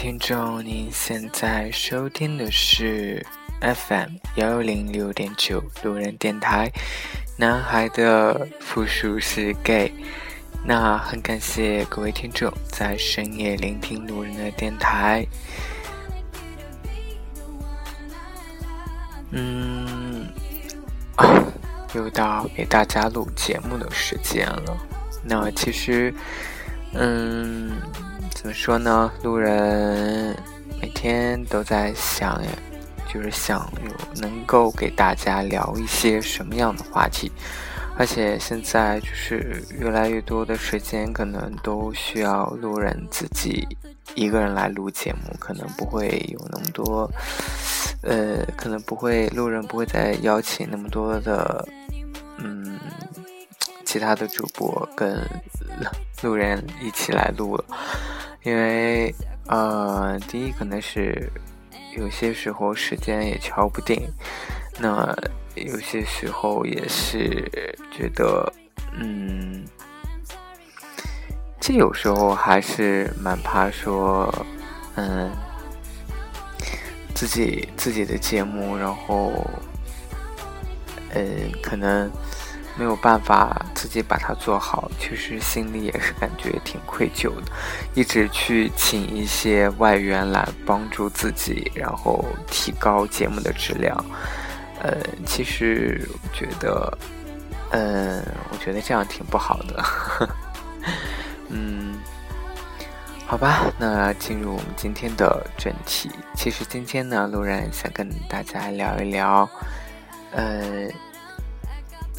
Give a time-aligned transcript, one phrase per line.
[0.00, 3.22] 听众，您现在收听的是
[3.60, 6.72] FM 幺零六点九路人电台。
[7.36, 9.92] 男孩的复数是 gay。
[10.64, 15.26] 那很感谢各位听众在深夜聆听路人的电台。
[19.32, 20.26] 嗯，
[21.92, 24.78] 又到给大家录节目的时间了。
[25.22, 26.14] 那其实，
[26.92, 27.70] 嗯，
[28.34, 29.10] 怎么说呢？
[29.22, 30.36] 路人
[30.80, 32.40] 每天都在想，
[33.12, 37.30] 就是想有能够给大家聊一些什么样的话题。
[37.96, 43.66] 而且现在就是越来越多的时间，可能都需要路人自己
[44.14, 47.10] 一个人来录节目，可能不会有那么多，
[48.02, 51.68] 呃，可能不会路人不会再邀请那么多的，
[52.38, 52.78] 嗯，
[53.90, 55.28] 其他的主播跟
[56.22, 57.64] 路人一起来录了，
[58.44, 59.12] 因为
[59.48, 61.28] 呃，第一可能是
[61.96, 64.08] 有些时候时间也敲不定，
[64.78, 65.12] 那。
[65.56, 67.50] 有些时候也是
[67.90, 68.50] 觉得，
[68.92, 69.64] 嗯，
[71.58, 74.32] 这有时候还是蛮怕说，
[74.94, 75.28] 嗯，
[77.14, 79.44] 自己自己的节目，然后，
[81.12, 82.08] 嗯，可能
[82.76, 87.52] 没有办法自己把它做好，其实心里也是感觉挺愧疚的，
[87.94, 93.96] 一直去请一些外援来帮助自己，然后提高节目的质量。
[94.82, 96.98] 呃，其实我觉得，
[97.72, 99.84] 嗯，我觉得这样挺不好的。
[101.50, 101.98] 嗯，
[103.26, 106.10] 好吧，那进入我们今天的正题。
[106.34, 109.46] 其实今天呢，路人想跟大家聊一聊，
[110.32, 110.88] 呃，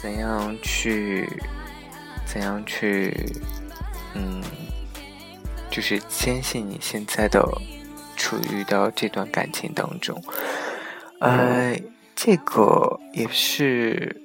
[0.00, 1.28] 怎样去，
[2.24, 3.12] 怎样去，
[4.14, 4.42] 嗯，
[5.70, 7.42] 就是坚信你现在的
[8.16, 10.22] 处于的这段感情当中，
[11.20, 11.76] 呃。
[12.18, 14.22] 这个也是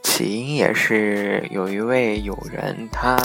[0.00, 3.16] 起因，也是有一位友人，他，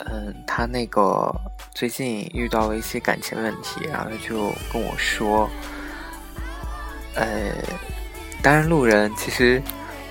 [0.00, 1.34] 嗯，他那个
[1.74, 5.48] 最近遇到了一些感情问题，然后他就跟我说，
[7.14, 7.50] 呃，
[8.42, 9.62] 当然路人其实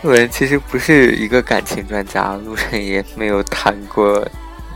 [0.02, 4.28] 路人其实不是一个感情专家，路人也没有谈过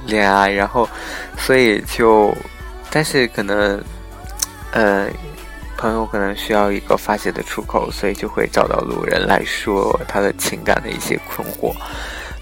[0.05, 0.87] 恋爱，然后
[1.37, 2.35] 所以就，
[2.89, 3.83] 但是可能，
[4.71, 5.07] 呃。
[5.81, 11.73] 朋友可能需要一个发泄的出口，所以就会找到路人来说他的情感的一些困惑。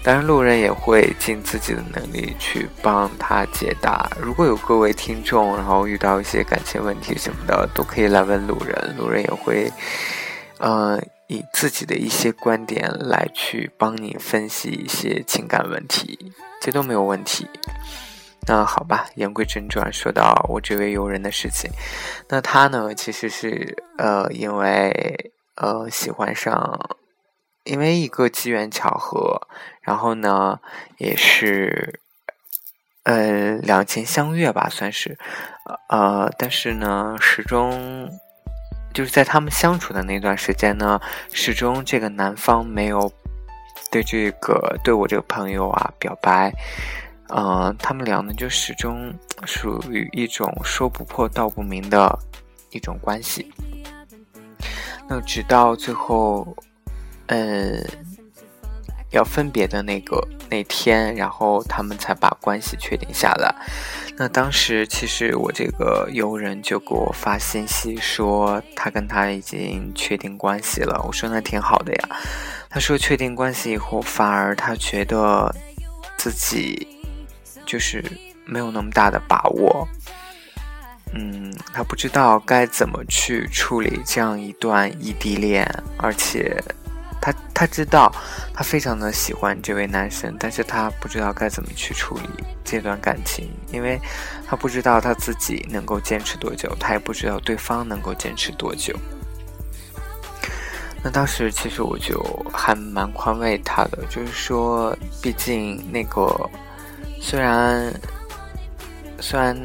[0.02, 4.10] 当然，路人也会尽自己的能力去帮他解答。
[4.20, 9.70] 如果有各位听众，然后遇到一些感情问题什么的，都可以来问路人，路人也会，
[10.58, 17.48] 呃，以自己的一些观点来去帮你分析一些情感问题，这都没有问题。
[18.46, 21.70] 那好吧，言归正传，说到我这位友人的事情，
[22.28, 26.96] 那他呢，其实是呃，因为呃喜欢上，
[27.64, 29.46] 因为一个机缘巧合，
[29.82, 30.60] 然后呢，
[30.96, 32.00] 也是
[33.02, 35.18] 呃两情相悦吧，算是
[35.90, 38.10] 呃，但是呢，始终
[38.92, 41.00] 就是在他们相处的那段时间呢，
[41.32, 43.12] 始终这个男方没有
[43.90, 46.52] 对这个对我这个朋友啊表白。
[47.30, 49.12] 嗯，他们俩呢就始终
[49.44, 52.18] 属于一种说不破道不明的
[52.70, 53.52] 一种关系。
[55.06, 56.56] 那直到最后，
[57.26, 57.82] 呃，
[59.10, 63.54] 要分别的那个那天，然后他们才把关系确定下来。
[64.16, 71.02] 那当时其实我这个友人就给我发信息说，他跟他已经确定关系了。
[71.06, 72.08] 我说那挺好的呀。
[72.68, 75.54] 他说确定关系以后，反而他觉得
[76.16, 76.86] 自己。
[77.66, 78.02] 就是
[78.46, 79.86] 没有那么大的把握，
[81.12, 86.56] 嗯，他不知道该怎么去处理这样一段异地恋，而且
[87.30, 88.12] 他他知道
[88.54, 92.28] 他非常的喜欢这位男生，但是他不知道该怎么去处理
[92.64, 94.00] 这段感情，因为
[94.46, 98.96] 他不知道他自己能够坚持多久，他也不知道对方能够坚持多久。
[101.02, 102.20] 那当时其实我就
[102.52, 106.50] 还蛮宽慰他的，就是说，毕竟那个。
[107.20, 107.92] 虽然，
[109.18, 109.56] 虽然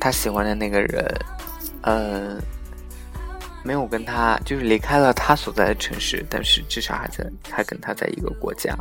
[0.00, 1.20] 他喜欢的那个人，
[1.82, 2.42] 嗯，
[3.62, 5.34] 没有跟他，就是离开了他。
[5.34, 8.74] 所在的城市，但是至少还在还跟他在一个国家。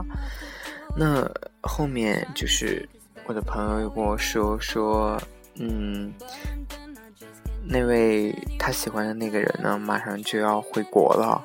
[0.96, 1.30] 那
[1.62, 2.88] 后面就是
[3.26, 5.22] 我的朋友跟我说说，
[5.56, 6.14] 嗯，
[7.66, 11.44] 那位他喜欢的那个人呢，马上就要回国了，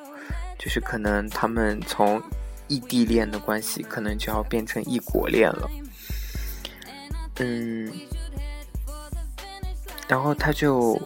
[0.57, 2.21] 就是可能他们从
[2.67, 5.69] 异地恋的关系，可能就要变成异国恋了。
[7.39, 7.91] 嗯，
[10.07, 11.01] 然后他就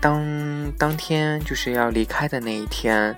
[0.00, 3.16] 当当天就是要离开的那一天。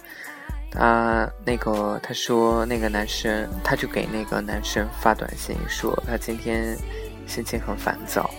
[0.72, 6.78] 他那个他说那个男生，他就给那个男生发短信说他今天
[7.26, 8.30] 心情很烦躁，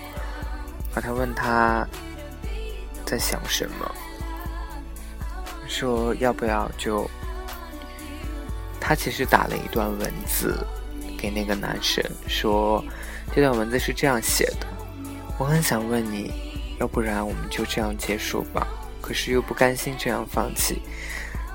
[0.95, 1.85] 啊，他问他
[3.05, 3.91] 在想什么，
[5.67, 7.05] 说要不要就，
[8.79, 10.65] 他其实打了一段文字
[11.17, 12.81] 给那个男生说，
[13.35, 14.65] 这段文字是这样写的，
[15.37, 16.50] 我很想问你，
[16.81, 18.67] 要不然我们就这样结束吧，
[18.99, 20.81] 可是又不甘心这样放弃。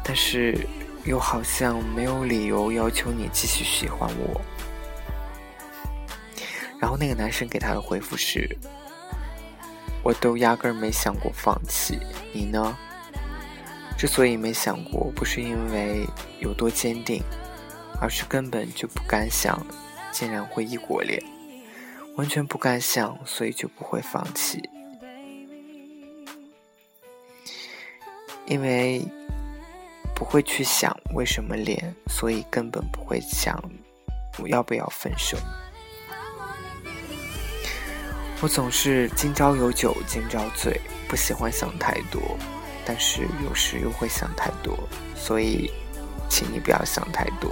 [0.04, 0.56] 但是，
[1.04, 4.40] 又好像没有理由要求你继续喜欢我。
[6.78, 8.48] 然后那个男生给他的回复是
[10.04, 11.98] ：“我都压根没想过放弃，
[12.32, 12.78] 你呢？
[13.98, 16.06] 之所以没想过，不是因为
[16.38, 17.20] 有多坚定，
[18.00, 19.60] 而是根本就不敢想，
[20.12, 21.20] 竟然会异国恋，
[22.16, 24.70] 完全不敢想，所以就不会放弃，
[28.46, 29.02] 因为。”
[30.18, 33.62] 不会去想为什么脸，所以根本不会想
[34.38, 35.36] 我要不要分手。
[38.40, 42.22] 我总是今朝有酒今朝醉，不喜欢想太多，
[42.86, 44.74] 但是有时又会想太多，
[45.14, 45.70] 所以，
[46.30, 47.50] 请你不要想太多，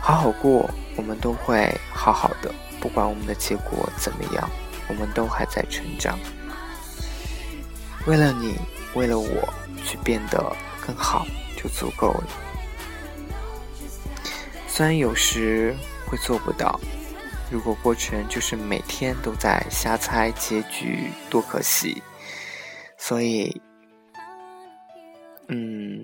[0.00, 4.48] 好好过，我们都会好好的，不管我们的结果怎么样，
[4.86, 6.16] 我们都还在成长。
[8.06, 8.54] 为了你，
[8.94, 9.52] 为了我，
[9.84, 10.56] 去变得
[10.86, 11.26] 更好。
[11.62, 12.24] 就足够了。
[14.66, 15.76] 虽然有时
[16.06, 16.80] 会做不到，
[17.50, 22.02] 如果过程就是每天都在瞎猜结局，多可惜。
[22.96, 23.60] 所以，
[25.48, 26.02] 嗯，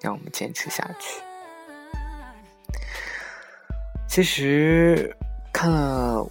[0.00, 1.22] 让我们坚持下去。
[4.08, 5.16] 其实
[5.52, 6.28] 看了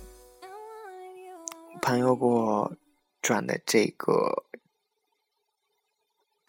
[1.81, 2.69] 朋友给我
[3.21, 4.43] 转的这个。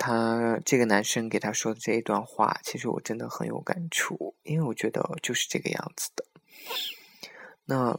[0.02, 6.24] 他这个男生给他说的这一段话，其实我真的很有感触，因为我觉得就是这个样子的。
[7.66, 7.98] 那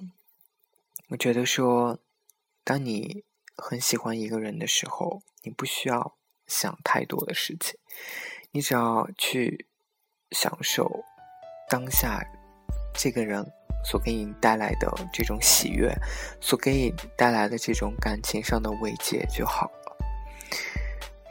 [1.10, 2.00] 我觉得说，
[2.64, 3.24] 当你
[3.56, 6.18] 很喜欢一个人的时候，你不需要
[6.48, 7.76] 想太多的事情，
[8.50, 9.68] 你只要去
[10.32, 11.04] 享受
[11.70, 12.26] 当下
[12.96, 13.46] 这个人
[13.86, 15.96] 所给你带来的这种喜悦，
[16.42, 19.98] 所给你带来的这种感情上的慰藉就好了。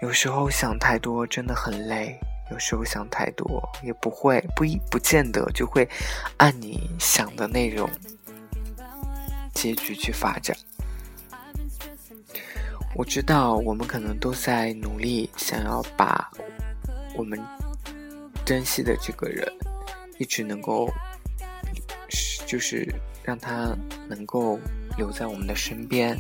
[0.03, 2.19] 有时候想太多真的很累，
[2.51, 5.87] 有时候想太多也不会不一不见得就会
[6.39, 7.89] 按你想的那种
[9.53, 10.57] 结局去发展。
[12.95, 16.31] 我知道我们可能都在努力，想要把
[17.15, 17.39] 我们
[18.43, 19.47] 珍惜的这个人
[20.19, 20.91] 一直能够，
[22.47, 22.91] 就是
[23.23, 23.77] 让他
[24.09, 24.59] 能够
[24.97, 26.19] 留在我们的身边，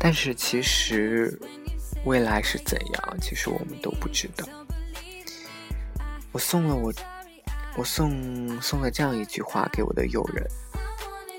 [0.00, 1.40] 但是其实。
[2.04, 3.16] 未来是怎样？
[3.20, 4.46] 其实我们都不知道。
[6.32, 6.92] 我送了我，
[7.76, 10.46] 我送送了这样一句话给我的友人。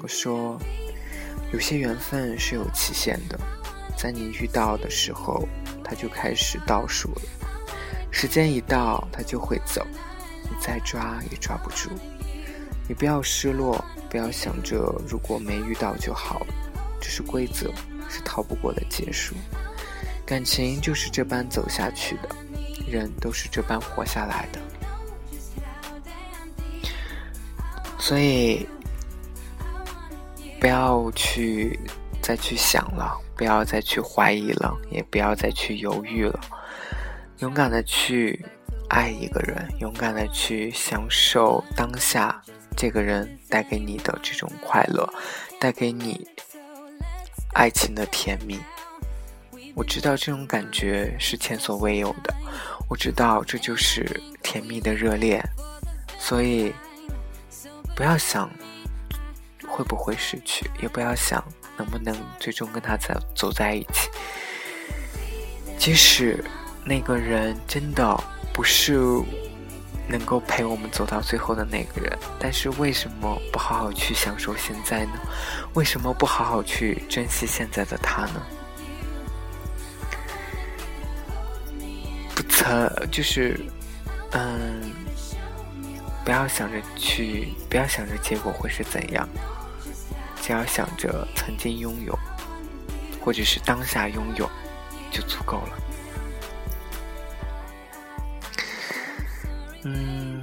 [0.01, 0.59] 我说，
[1.51, 3.39] 有些缘分是有期限的，
[3.97, 5.47] 在你遇到的时候，
[5.83, 7.21] 它就开始倒数了。
[8.11, 9.85] 时间一到，它就会走，
[10.43, 11.89] 你再抓也抓不住。
[12.87, 16.47] 你不要失落，不要想着如果没遇到就好了，
[16.99, 17.71] 这是规则，
[18.09, 19.35] 是逃不过的结束。
[20.29, 22.29] 感情就是这般走下去的，
[22.87, 24.59] 人都是这般活下来的，
[27.97, 28.69] 所以
[30.59, 31.79] 不要去
[32.21, 36.39] 再去想了，不要再去怀疑了，也不要再去犹豫了，
[37.39, 38.45] 勇敢的去
[38.87, 42.39] 爱一个人，勇敢的去享受当下
[42.77, 45.11] 这个人带给你的这种快乐，
[45.59, 46.23] 带给你
[47.55, 48.59] 爱情的甜蜜。
[49.75, 52.33] 我知道这种感觉是前所未有的，
[52.89, 55.41] 我知道这就是甜蜜的热恋，
[56.17, 56.73] 所以
[57.95, 58.49] 不要想
[59.67, 61.43] 会不会失去，也不要想
[61.77, 64.09] 能不能最终跟他在走在一起。
[65.77, 66.43] 即使
[66.83, 68.21] 那个人真的
[68.51, 68.99] 不是
[70.09, 75.13] 能够陪我们走到最后的那个人，但是为什么不好好去享受现在呢？
[75.73, 78.41] 为什么不好好去珍惜现在的他呢？
[82.59, 83.57] 曾就是
[84.31, 84.91] 嗯，
[86.25, 89.27] 不要想着去，不要想着结果会是怎样，
[90.41, 92.19] 只要想着曾经拥有，
[93.23, 94.49] 或者是当下拥有，
[95.09, 95.69] 就足够了。
[99.85, 100.41] 嗯，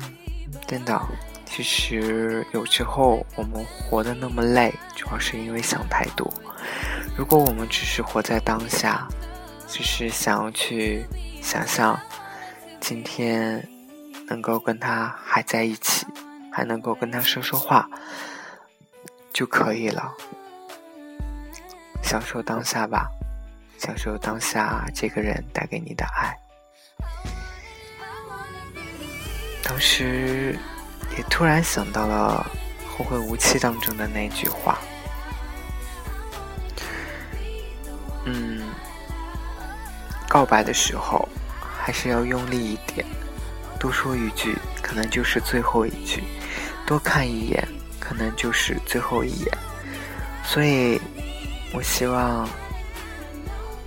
[0.67, 0.99] 真的，
[1.45, 6.33] 其实有时候我们活得那么累，主要是因为想太多。
[7.15, 9.07] 如果我们只是活在当下，
[9.69, 11.05] 只是想要去
[11.43, 11.99] 想象
[12.81, 13.67] 今天
[14.29, 16.07] 能够跟他还在一起，
[16.53, 17.89] 还能够跟他说说话
[19.33, 20.13] 就可以了。
[22.03, 23.11] 享受当下吧，
[23.79, 26.37] 享受当下这个人带给你的爱。
[29.63, 30.57] 当时
[31.19, 32.47] 也突然想到了
[32.97, 34.79] 《后会无期》当中的那句话，
[38.25, 38.63] 嗯，
[40.37, 41.27] 告白的时候
[41.59, 43.07] 还是要用力一点，
[43.81, 46.23] 多说一句可能就是最后一句，
[46.85, 47.67] 多看一眼
[47.99, 49.59] 可能就是最后一眼，
[50.45, 51.01] 所以
[51.73, 52.47] 我希望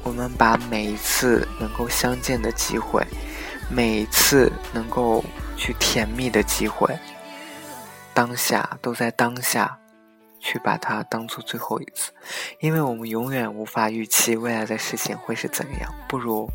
[0.02, 3.06] 我们把每一次能够相见的机会，
[3.70, 5.24] 每一次能够。
[5.62, 6.98] 去甜蜜的机会，
[8.14, 9.78] 当下都在当下，
[10.40, 12.14] 去把它当做最后一次，
[12.60, 16.50] 因为我们永远无法预期未来的事情会是怎样，不如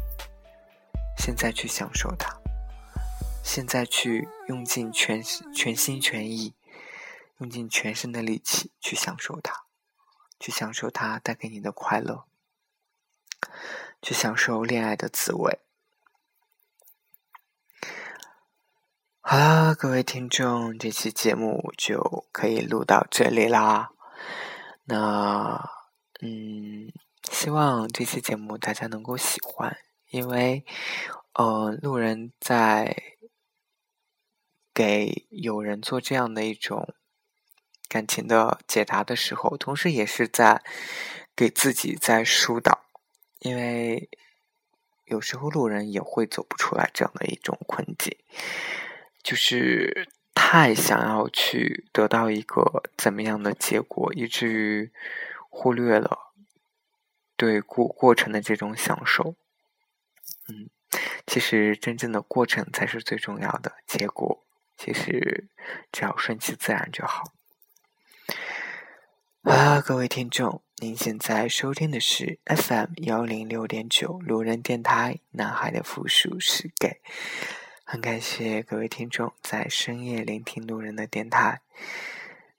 [1.19, 2.37] 现在去享受它，
[3.43, 6.55] 现在去用尽全全心全意，
[7.39, 9.65] 用尽全身的力气去享受它，
[10.41, 12.25] 去享受它带给你的快乐，
[14.01, 15.61] 去享受恋爱的滋味。
[19.77, 23.91] 各位听众，这期节目就可以录到这里啦。
[24.85, 25.71] 那，
[26.21, 26.93] 嗯，
[27.31, 29.77] 希望这期节目大家能够喜欢，
[30.11, 30.65] 因为，
[31.33, 32.97] 呃，路人在
[34.73, 36.95] 给有人做这样的一种
[37.89, 40.63] 感情的解答的时候，同时也是在
[41.35, 42.85] 给自己在疏导，
[43.41, 44.09] 因为
[45.07, 48.17] 有时候路人也会走不出来这样的一种困境。
[49.25, 54.93] 就是太想要去得到一个怎么样的结果，以至于
[55.49, 56.33] 忽略了
[57.37, 59.35] 对过过程的这种享受。
[60.47, 60.69] 嗯，
[61.27, 64.45] 其实真正的过程才是最重要的，结果
[64.77, 65.49] 其实
[65.91, 67.33] 只要顺其自然就好。
[69.43, 77.01] 啊，各位听众，您现在收听的是 FM 幺零六点九路人电台，男孩的复数是 gay。
[77.95, 81.61] 很感谢各位听众在深夜聆听路人的电台。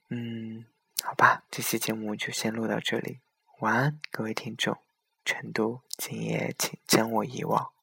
[0.07, 0.63] 嗯，
[1.03, 3.19] 好吧，这期节目就先录到这里。
[3.59, 4.77] 晚安，各位听众。
[5.25, 7.74] 成都，今夜请将我遗忘。